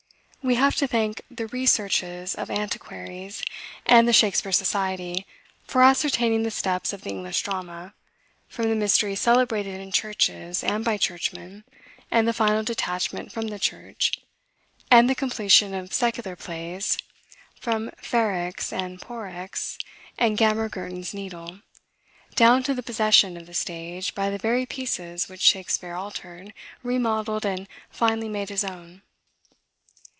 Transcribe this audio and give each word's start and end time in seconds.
We 0.43 0.55
have 0.55 0.75
to 0.77 0.87
thank 0.87 1.21
the 1.29 1.45
researches 1.45 2.33
of 2.33 2.49
antiquaries, 2.49 3.43
and 3.85 4.07
the 4.07 4.11
Shakspeare 4.11 4.51
Society, 4.51 5.27
for 5.67 5.83
ascertaining 5.83 6.41
the 6.41 6.49
steps 6.49 6.93
of 6.93 7.03
the 7.03 7.11
English 7.11 7.43
drama, 7.43 7.93
from 8.49 8.67
the 8.67 8.75
Mysteries 8.75 9.19
celebrated 9.19 9.79
in 9.79 9.91
churches 9.91 10.63
and 10.63 10.83
by 10.83 10.97
churchmen, 10.97 11.63
and 12.09 12.27
the 12.27 12.33
final 12.33 12.63
detachment 12.63 13.31
from 13.31 13.49
the 13.49 13.59
church, 13.59 14.13
and 14.89 15.07
the 15.07 15.13
completion 15.13 15.75
of 15.75 15.93
secular 15.93 16.35
plays, 16.35 16.97
from 17.59 17.91
Ferrex 17.97 18.73
and 18.73 18.99
Porrex, 18.99 19.77
and 20.17 20.37
Gammer 20.39 20.69
Gurton's 20.69 21.13
Needle, 21.13 21.59
down 22.35 22.63
to 22.63 22.73
the 22.73 22.81
possession 22.83 23.37
of 23.37 23.45
the 23.45 23.53
stage 23.53 24.15
by 24.15 24.31
the 24.31 24.39
very 24.39 24.65
pieces 24.65 25.29
which 25.29 25.41
Shakspeare 25.41 25.93
altered, 25.93 26.51
remodelled, 26.81 27.45
and 27.45 27.67
finally 27.91 28.27
made 28.27 28.49
his 28.49 28.63
own. 28.63 29.03